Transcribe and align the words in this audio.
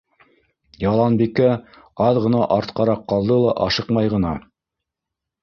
Яланбикә 0.83 1.49
аҙ 2.07 2.19
ғына 2.23 2.41
артҡараҡ 2.57 3.05
ҡалды 3.13 3.39
ла 3.45 3.53
ашыҡмай 3.69 4.13
ғына: 4.17 4.35